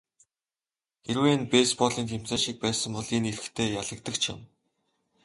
Хэрвээ 1.05 1.33
энэ 1.35 1.47
бейсболын 1.51 2.05
тэмцээн 2.11 2.41
шиг 2.43 2.57
байсан 2.63 2.91
бол 2.95 3.09
энэ 3.17 3.29
эрэгтэй 3.31 3.67
ялагдагч 3.81 4.23
юм. 4.33 4.39